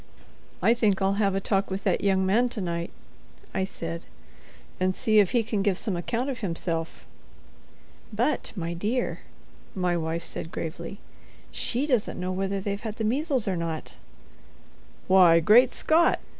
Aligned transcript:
"I 0.63 0.73
think 0.73 0.99
I'll 0.99 1.19
have 1.21 1.35
a 1.35 1.39
talk 1.39 1.69
with 1.69 1.83
that 1.83 2.03
young 2.03 2.25
man 2.25 2.49
to 2.49 2.59
night," 2.59 2.89
I 3.53 3.65
said, 3.65 4.01
"and 4.79 4.95
see 4.95 5.19
if 5.19 5.29
he 5.29 5.43
can 5.43 5.61
give 5.61 5.77
some 5.77 5.95
account 5.95 6.27
of 6.27 6.39
himself." 6.39 7.05
"But, 8.11 8.51
my 8.55 8.73
dear," 8.73 9.19
my 9.75 9.95
wife 9.95 10.23
said, 10.23 10.51
gravely, 10.51 10.97
"she 11.51 11.85
doesn't 11.85 12.19
know 12.19 12.31
whether 12.31 12.59
they've 12.59 12.81
had 12.81 12.95
the 12.95 13.03
measles 13.03 13.47
or 13.47 13.55
not." 13.55 13.97
"Why, 15.07 15.39
Great 15.39 15.71
Scott!" 15.71 16.19